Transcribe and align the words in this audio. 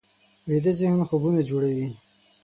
ویده 0.49 0.71
ذهن 0.79 0.99
خوبونه 1.09 1.41
جوړوي 1.49 1.87